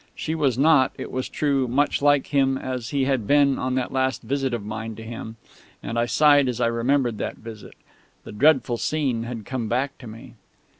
She 0.15 0.33
was 0.33 0.57
not, 0.57 0.93
it 0.97 1.11
was 1.11 1.29
true, 1.29 1.67
much 1.67 2.01
like 2.01 2.25
him 2.33 2.57
as 2.57 2.89
he 2.89 3.05
had 3.05 3.27
been 3.27 3.59
on 3.59 3.75
that 3.75 3.91
last 3.91 4.23
visit 4.23 4.51
of 4.51 4.65
mine 4.65 4.95
to 4.95 5.03
him... 5.03 5.35
and 5.83 5.99
I 5.99 6.07
sighed 6.07 6.47
as 6.49 6.59
I 6.59 6.65
remembered 6.65 7.19
that 7.19 7.35
visit. 7.37 7.75
The 8.23 8.31
dreadful 8.31 8.77
scene 8.77 9.25
had 9.25 9.45
come 9.45 9.67
back 9.67 9.99
to 9.99 10.07
me.... 10.07 10.33